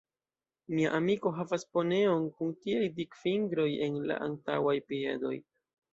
Mia 0.77 0.93
amiko 0.99 1.31
havas 1.41 1.67
poneon 1.77 2.25
kun 2.39 2.55
tiaj 2.63 2.81
dikfingroj 2.97 3.69
en 3.89 4.03
la 4.13 4.19
antaŭaj 4.29 4.79
piedoj. 4.93 5.35